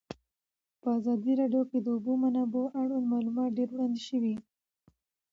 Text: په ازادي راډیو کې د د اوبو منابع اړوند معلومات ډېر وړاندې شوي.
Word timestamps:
په 0.81 0.87
ازادي 0.97 1.31
راډیو 1.41 1.63
کې 1.69 1.79
د 1.81 1.83
د 1.85 1.87
اوبو 1.95 2.13
منابع 2.23 2.65
اړوند 2.81 3.05
معلومات 3.13 3.49
ډېر 3.57 3.69
وړاندې 3.71 4.01
شوي. 4.09 4.35